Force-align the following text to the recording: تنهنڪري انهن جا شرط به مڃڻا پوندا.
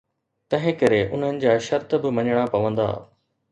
تنهنڪري 0.53 1.01
انهن 1.17 1.37
جا 1.45 1.53
شرط 1.67 1.95
به 2.01 2.09
مڃڻا 2.19 2.49
پوندا. 2.57 2.89